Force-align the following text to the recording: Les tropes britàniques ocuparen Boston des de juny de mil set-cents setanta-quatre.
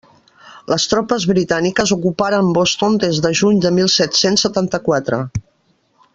Les 0.71 0.85
tropes 0.93 1.27
britàniques 1.31 1.93
ocuparen 1.97 2.49
Boston 2.59 2.97
des 3.05 3.21
de 3.27 3.33
juny 3.41 3.61
de 3.67 3.73
mil 3.77 3.93
set-cents 3.99 4.47
setanta-quatre. 4.49 5.23